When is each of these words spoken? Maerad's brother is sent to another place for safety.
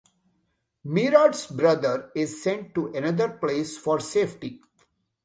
Maerad's 0.83 1.45
brother 1.45 2.09
is 2.15 2.41
sent 2.41 2.73
to 2.73 2.87
another 2.91 3.29
place 3.29 3.77
for 3.77 3.99
safety. 3.99 4.59